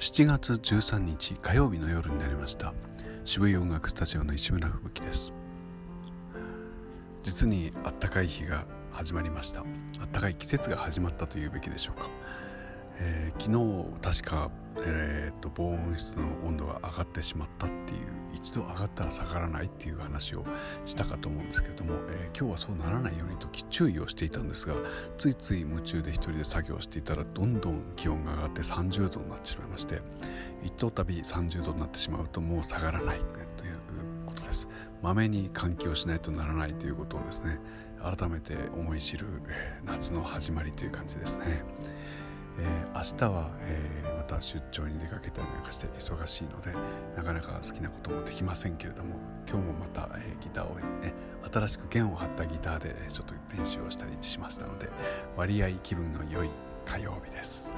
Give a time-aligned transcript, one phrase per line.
[0.00, 2.72] 7月13日火曜日の夜になりました。
[3.26, 5.30] 渋谷音楽スタジオの石村吹雪です。
[7.22, 9.60] 実にあったかい日が始まりました。
[9.60, 9.64] あ
[10.04, 12.08] ったかい季節が始まったというべきでしょうか、
[12.98, 13.56] えー、昨
[14.12, 14.50] 日確か、
[14.84, 20.44] えー、っと防音室の温度が上がってしまったっていう一度上がったら下がらないっていう話を
[20.84, 24.74] したかと思うんですけれども、えー、今日はそうならないようにと注意をしていたんですが
[25.18, 30.00] ついつい夢中で一人で作業していたらどんどん気温が上がって30度になってしまいまして
[30.62, 33.20] 一等旅30度になってしまうともう下がらない
[33.56, 33.76] という
[34.26, 34.68] ことです
[35.02, 37.58] まめに換気をしないとならないということをですね
[38.02, 39.26] 改めて思い知る
[39.84, 41.62] 夏の始まりという感じですね。
[43.00, 46.70] 明日は、えー、また出張に出かけたりなんかして忙しいので
[47.16, 49.16] なかなか好きなこともできませんけれども
[49.48, 51.14] 今日もまた、えー、ギターを、ね、
[51.50, 54.90] 新しく弦を張ったギターでちょっと練習をしたりしましたので
[55.34, 56.50] 割合気分の良い
[56.84, 57.72] 火曜日です。